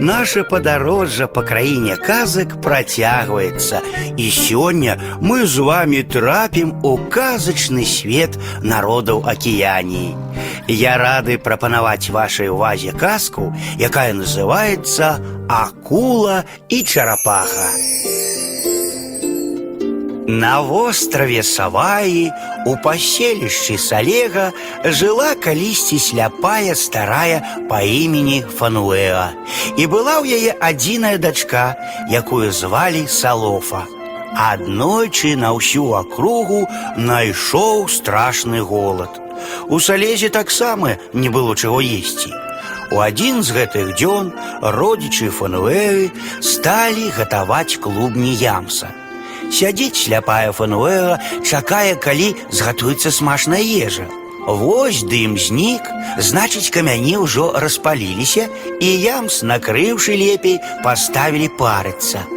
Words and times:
Наше 0.00 0.44
падарожжа 0.44 1.26
па 1.26 1.42
краіне 1.42 1.96
казак 1.98 2.60
працягваецца. 2.62 3.82
І 4.14 4.30
сёння 4.30 4.94
мы 5.20 5.46
з 5.46 5.58
вами 5.58 6.02
трапім 6.06 6.70
у 6.86 6.94
казачны 7.10 7.82
свет 7.82 8.38
народаў 8.62 9.26
акіяніі. 9.26 10.14
Я 10.68 10.98
рады 11.02 11.38
прапанаваць 11.38 12.10
вашай 12.14 12.48
увазе 12.48 12.92
казку, 12.92 13.50
якая 13.78 14.14
называецца 14.14 15.18
Акула 15.48 16.44
і 16.68 16.82
чарапаха. 16.82 17.68
На 20.28 20.60
востраве 20.60 21.42
Саваі 21.42 22.30
у 22.67 22.75
паселішчы 22.77 23.77
Салега 23.77 24.51
жыла 24.85 25.33
калісьці 25.35 25.99
сляпая 25.99 26.75
старая 26.75 27.41
па 27.69 27.81
імені 27.83 28.43
Фануэа. 28.59 29.35
І 29.77 29.83
была 29.87 30.23
ў 30.23 30.37
яе 30.39 30.51
адзіная 30.59 31.17
дачка, 31.17 31.75
якую 32.07 32.51
звалі 32.51 33.07
Салофа. 33.07 33.83
Аднойчы 34.33 35.35
на 35.37 35.53
ўсю 35.53 35.93
акругу 35.93 36.65
найшоў 36.97 37.85
страшны 37.91 38.63
голад. 38.63 39.11
У 39.67 39.79
салезе 39.79 40.29
таксама 40.29 40.97
не 41.13 41.29
было 41.29 41.55
чаго 41.55 41.81
есці. 41.81 42.31
У 42.93 42.99
адзін 43.03 43.43
з 43.43 43.53
гэтых 43.53 43.93
дзён 43.99 44.31
родзічы 44.61 45.29
Фануэлы 45.29 46.11
сталі 46.41 47.09
гатаваць 47.17 47.77
клубні 47.77 48.33
ямса. 48.37 48.89
Сядзіць 49.51 49.99
сляпая 49.99 50.51
Фануэла, 50.51 51.19
чакае, 51.43 51.95
калі 51.95 52.33
згатуецца 52.49 53.11
смачная 53.11 53.61
ежа. 53.61 54.07
Вось 54.47 55.03
дым 55.07 55.37
знік, 55.39 55.87
значыць, 56.19 56.71
камяні 56.73 57.15
ўжо 57.23 57.53
распаліліся, 57.55 58.49
і 58.79 58.87
ямс, 58.87 59.39
накрыўшы 59.43 60.19
лепей, 60.19 60.59
паставілі 60.83 61.47
парыцца. 61.59 62.27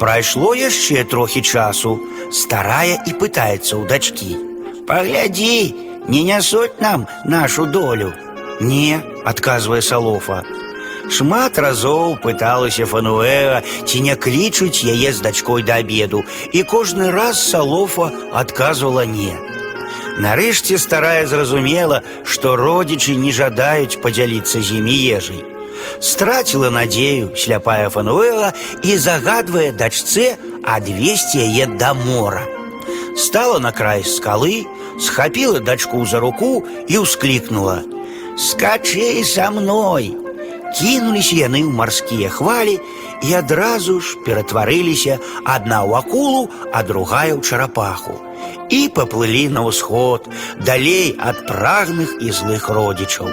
Прайшло 0.00 0.54
яшчэ 0.58 1.04
трохі 1.04 1.42
часу, 1.42 2.00
старая 2.32 2.98
і 3.06 3.14
пытаецца 3.14 3.78
ў 3.78 3.86
дачкі: « 3.86 4.88
Паглядзі, 4.88 5.74
не 6.08 6.26
нясуць 6.26 6.80
нам 6.80 7.06
нашу 7.24 7.66
долю. 7.66 8.12
Не, 8.60 9.00
адказвае 9.24 9.82
Салофа. 9.82 10.42
Шмат 11.10 11.58
разоў 11.60 12.16
пыталася 12.22 12.86
Фануэла, 12.88 13.60
ці 13.84 14.00
не 14.00 14.16
клічуць 14.16 14.84
яе 14.88 15.12
з 15.12 15.20
дачкой 15.20 15.62
да 15.62 15.80
абеду, 15.84 16.24
і 16.52 16.62
кожны 16.64 17.10
раз 17.12 17.40
Салофа 17.40 18.10
адказвала 18.32 19.04
не. 19.04 19.34
Нарэшце 20.18 20.78
старая 20.78 21.26
зразумела, 21.26 22.02
што 22.24 22.56
родзічы 22.56 23.16
не 23.20 23.32
жадаюць 23.32 24.00
падзяліцца 24.00 24.62
з 24.62 24.80
імі 24.80 24.96
ежай. 25.18 25.44
Страціла 26.00 26.70
надзею 26.70 27.34
сляпая 27.36 27.90
Фануэла 27.90 28.54
і 28.82 28.96
загадвае 28.96 29.72
дачцэ 29.72 30.36
адвесці 30.62 31.42
яе 31.44 31.66
да 31.66 31.92
мора. 31.94 32.46
Стала 33.16 33.58
на 33.58 33.72
край 33.72 34.02
скалы, 34.02 34.64
схапіла 35.00 35.60
дачку 35.60 36.06
за 36.06 36.20
руку 36.20 36.64
і 36.88 37.04
ўсклікнула: « 37.04 38.38
Скачы 38.38 39.22
са 39.24 39.50
мной! 39.50 40.14
Кінуліся 40.74 41.36
яны 41.38 41.62
ў 41.62 41.70
марскія 41.70 42.28
хвалі 42.34 42.80
і 43.22 43.30
адразу 43.38 44.00
ж 44.00 44.18
ператварыліся 44.26 45.18
адна 45.44 45.86
ў 45.86 46.02
акулу, 46.02 46.50
а 46.72 46.82
другая 46.82 47.34
ў 47.34 47.40
чарапаху. 47.40 48.18
І 48.70 48.90
паплылі 48.90 49.48
на 49.54 49.62
ўсход, 49.68 50.26
далей 50.58 51.14
ад 51.20 51.46
прагных 51.46 52.18
і 52.20 52.34
злых 52.34 52.68
родзічаў. 52.68 53.30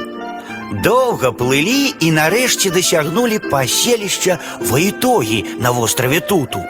Доўга 0.71 1.33
плылі 1.35 1.91
і 1.99 2.11
нарэшце 2.15 2.71
дасягнулі 2.71 3.41
паселішча 3.51 4.37
ваітогі 4.69 5.57
на 5.59 5.71
востраве 5.75 6.21
туту. 6.21 6.61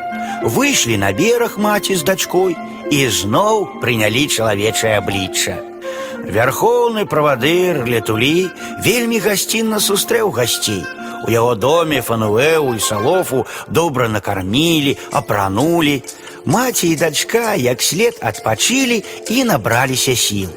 Выйшлі 0.41 0.97
на 0.97 1.11
бераг 1.13 1.59
маці 1.61 1.95
з 1.95 2.03
дачкой 2.07 2.55
і 2.89 3.07
зноў 3.07 3.67
прынялі 3.83 4.25
чалавечае 4.25 4.97
аблічча. 4.97 5.59
Вярхоўны 6.31 7.05
правадыр 7.05 7.83
летулі 7.85 8.49
вельмі 8.85 9.19
гасцінна 9.19 9.79
сустрэў 9.79 10.31
гасцей. 10.31 10.83
У 11.27 11.29
яго 11.29 11.55
доме 11.55 12.01
фануэу 12.01 12.73
і 12.75 12.79
салофу 12.79 13.45
добра 13.67 14.07
накармілі, 14.09 14.97
апранулі. 15.11 16.01
Маці 16.45 16.87
і 16.87 16.95
дачка 16.95 17.53
як 17.53 17.81
след 17.81 18.17
адпачылі 18.21 19.03
і 19.29 19.43
набраліся 19.43 20.15
сіл. 20.15 20.49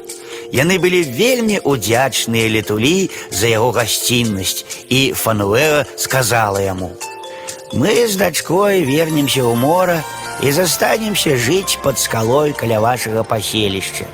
Яны 0.53 0.77
былі 0.79 1.03
вельмі 1.03 1.59
удзячныя 1.59 2.49
летулі 2.49 3.09
за 3.29 3.49
яго 3.51 3.71
гасціннасць, 3.75 4.65
і 4.89 5.13
Фануэа 5.13 5.85
сказала 5.97 6.61
яму: « 6.61 7.73
Мы 7.73 8.07
з 8.07 8.15
дачкой 8.15 8.85
вернемся 8.85 9.41
ў 9.43 9.55
мора 9.57 9.99
і 10.41 10.51
застанемся 10.51 11.35
жыць 11.35 11.81
пад 11.83 11.99
скалой 11.99 12.53
каля 12.53 12.79
вашага 12.79 13.23
паселішча. 13.23 14.05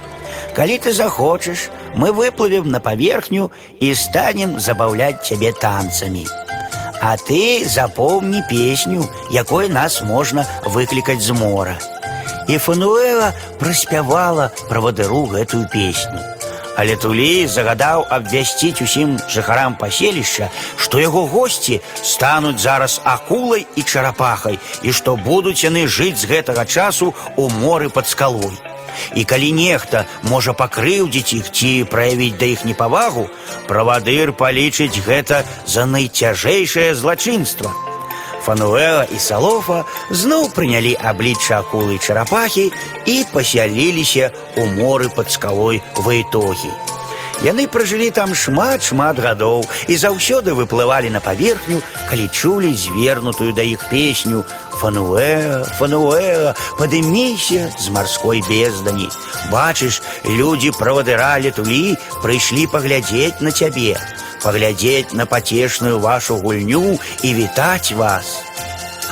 Калі 0.55 0.77
ты 0.77 0.93
захочешь, 0.93 1.69
мы 1.95 2.11
выплывем 2.11 2.69
на 2.69 2.79
поверхню 2.79 3.51
и 3.79 3.93
станем 3.95 4.59
забавлять 4.59 5.21
тебе 5.23 5.53
танцами. 5.53 6.27
А 7.01 7.17
ты 7.17 7.65
запомни 7.65 8.43
песню, 8.49 9.09
якой 9.31 9.69
нас 9.69 10.01
можно 10.01 10.45
выкликать 10.65 11.21
з 11.21 11.31
мора. 11.31 11.77
І 12.47 12.57
Фануэла 12.57 13.33
праспявала 13.59 14.51
правадыру 14.67 15.25
гэтую 15.25 15.69
песню. 15.71 16.19
Але 16.77 16.95
Тулей 16.95 17.47
загадаў 17.47 18.05
абвясціць 18.09 18.81
усім 18.81 19.17
жыхарам 19.29 19.75
паселішча, 19.77 20.49
што 20.77 20.99
яго 20.99 21.25
госці 21.27 21.81
стануць 22.01 22.59
зараз 22.63 23.01
акулай 23.03 23.67
і 23.75 23.83
чарапахай, 23.83 24.59
і 24.81 24.91
што 24.91 25.15
будуць 25.15 25.63
яны 25.63 25.87
жыць 25.87 26.17
з 26.23 26.29
гэтага 26.31 26.65
часу 26.65 27.13
ў 27.37 27.51
моры 27.61 27.89
пад 27.89 28.07
скалой. 28.07 28.55
І 29.15 29.23
калі 29.25 29.51
нехта 29.57 30.05
можа 30.23 30.53
пакрыўдзіць 30.53 31.33
іх 31.39 31.51
ці 31.51 31.71
праявіць 31.91 32.37
да 32.39 32.49
іх 32.55 32.65
непавагу, 32.65 33.27
правадыр 33.67 34.33
палічыць 34.33 35.03
гэта 35.05 35.43
за 35.65 35.85
найцяжэйшае 35.85 36.91
злачынства. 36.95 37.71
Фануэла 38.41 39.05
і 39.05 39.19
Салофа 39.21 39.83
зноў 40.09 40.49
прынялі 40.55 40.95
аблічча 40.97 41.61
акулы 41.61 41.97
і 41.97 42.01
чарапахі 42.01 42.71
і 43.05 43.15
пасяліліся 43.33 44.31
ў 44.57 44.65
моры 44.81 45.13
пад 45.13 45.29
скалой 45.29 45.83
ваітогі. 45.95 46.73
Яны 47.41 47.65
пражылі 47.65 48.09
там 48.13 48.33
шмат 48.37 48.85
шмат 48.85 49.17
гадоў 49.17 49.65
і 49.89 49.97
заўсёды 49.97 50.53
выплывалі 50.53 51.09
на 51.09 51.21
паверхню, 51.21 51.81
калі 52.09 52.27
чулі 52.29 52.73
звернутую 52.73 53.53
да 53.53 53.65
іх 53.65 53.89
песню 53.89 54.45
Фануэа, 54.81 55.63
Фануэа, 55.77 56.55
падыміся 56.79 57.69
з 57.77 57.89
марской 57.93 58.41
бездані. 58.47 59.09
Бачыш, 59.51 60.01
людзі 60.25 60.71
правадыра 60.73 61.37
летулі 61.37 61.97
прыйшлі 62.23 62.65
паглядзець 62.71 63.41
на 63.45 63.51
цябе, 63.51 63.99
паглядзець 64.41 65.13
на 65.13 65.25
пацешную 65.25 65.99
вашу 65.99 66.37
гульню 66.41 66.97
і 67.21 67.33
вітаць 67.33 67.91
вас. 67.91 68.41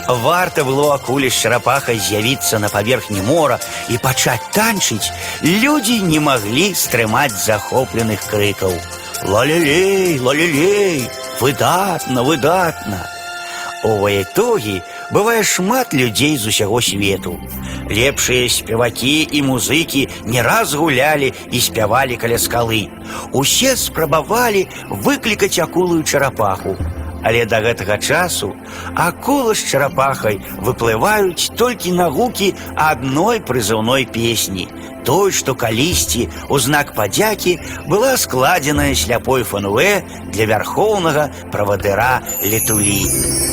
Варта 0.10 0.64
было 0.66 0.96
акуле 0.96 1.30
з 1.30 1.38
чарапахай 1.38 2.00
з'явіцца 2.02 2.58
на 2.58 2.70
паверхні 2.74 3.22
мора 3.22 3.60
і 3.94 4.02
пачаць 4.02 4.50
танчыць, 4.56 5.14
людзі 5.46 6.02
не 6.02 6.18
маглі 6.18 6.74
стрымаць 6.74 7.38
захопленых 7.38 8.26
крыкаў. 8.26 8.74
Лалелей, 9.30 10.18
лалелей, 10.18 11.06
выдатна, 11.40 12.24
выдатна. 12.24 13.06
У 13.84 14.02
ваетогі 14.02 14.82
бывае 15.14 15.44
шмат 15.44 15.94
людзей 15.94 16.38
з 16.38 16.48
усяго 16.54 16.82
свету. 16.82 17.38
Лепшыя 17.90 18.50
спевакі 18.50 19.28
і 19.32 19.42
музыкі 19.42 20.08
не 20.26 20.42
раз 20.46 20.74
гулялі 20.74 21.34
і 21.52 21.60
спявалі 21.60 22.16
каля 22.22 22.38
скалы. 22.38 22.88
Усе 23.34 23.76
спрабавалі 23.76 24.68
выклікаць 24.90 25.58
акулую 25.60 26.04
чарапаху. 26.04 26.78
Але 27.24 27.46
да 27.46 27.60
гэтага 27.60 27.98
часу 28.00 28.54
акула 28.96 29.54
з 29.54 29.66
чарапахай 29.68 30.40
выплываюць 30.63 31.51
толькі 31.60 31.92
на 31.98 32.07
гукі 32.10 32.54
адной 32.75 33.42
прызыўной 33.44 34.07
песні, 34.07 34.68
той, 35.04 35.31
што 35.36 35.56
калісьці 35.56 36.30
у 36.48 36.60
знак 36.60 36.96
падзякі 36.96 37.60
была 37.92 38.16
складзеная 38.16 38.96
сляпой 38.96 39.44
фануэ 39.44 40.04
для 40.31 40.46
вярхоўнага 40.54 41.28
правадыра 41.51 42.22
летулі. 42.40 43.53